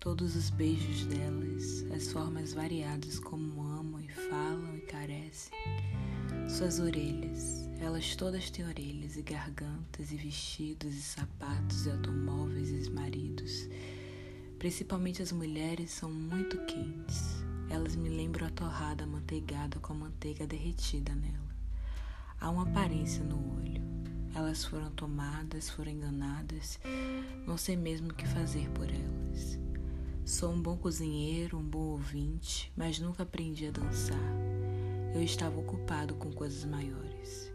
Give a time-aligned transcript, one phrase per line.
[0.00, 5.52] todos os beijos delas, as formas variadas como amam e falam e carecem.
[6.48, 12.90] Suas orelhas, elas todas têm orelhas e gargantas e vestidos e sapatos e automóveis e
[12.90, 13.68] maridos.
[14.58, 17.44] Principalmente as mulheres são muito quentes.
[17.68, 21.54] Elas me lembram a torrada amanteigada com a manteiga derretida nela.
[22.40, 23.82] Há uma aparência no olho.
[24.34, 26.78] Elas foram tomadas, foram enganadas,
[27.48, 29.58] não sei mesmo o que fazer por elas.
[30.22, 34.20] Sou um bom cozinheiro, um bom ouvinte, mas nunca aprendi a dançar.
[35.14, 37.50] Eu estava ocupado com coisas maiores.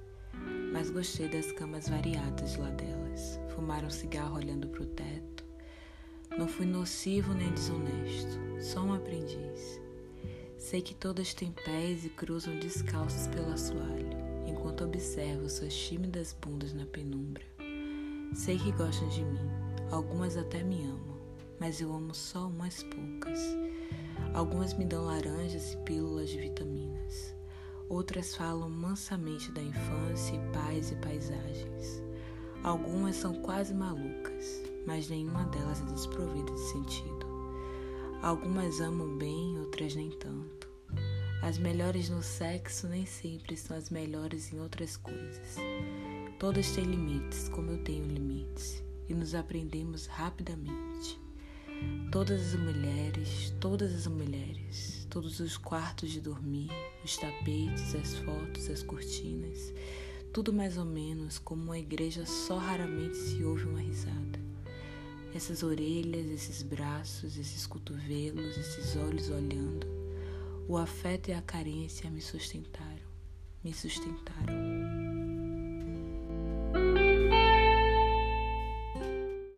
[0.71, 3.39] Mas gostei das camas variadas lá delas.
[3.53, 5.45] Fumar um cigarro olhando para o teto.
[6.35, 9.79] Não fui nocivo nem desonesto, só um aprendiz.
[10.57, 14.09] Sei que todas têm pés e cruzam descalços pelo assoalho,
[14.47, 17.45] enquanto observo suas tímidas bundas na penumbra.
[18.33, 19.62] Sei que gostam de mim,
[19.93, 21.21] algumas até me amam,
[21.59, 23.39] mas eu amo só umas poucas.
[24.33, 27.35] Algumas me dão laranjas e pílulas de vitaminas.
[27.87, 32.01] Outras falam mansamente da infância e paz e paisagens.
[32.63, 37.27] Algumas são quase malucas, mas nenhuma delas é desprovida de sentido.
[38.21, 40.67] Algumas amam bem, outras nem tanto.
[41.43, 45.57] As melhores no sexo nem sempre são as melhores em outras coisas.
[46.39, 51.19] Todas têm limites, como eu tenho limites, e nos aprendemos rapidamente.
[52.11, 56.69] Todas as mulheres, todas as mulheres, todos os quartos de dormir,
[57.03, 59.73] os tapetes, as fotos, as cortinas,
[60.31, 64.39] tudo mais ou menos como uma igreja só raramente se ouve uma risada.
[65.33, 69.87] Essas orelhas, esses braços, esses cotovelos, esses olhos olhando,
[70.67, 73.01] o afeto e a carência me sustentaram,
[73.63, 74.62] me sustentaram.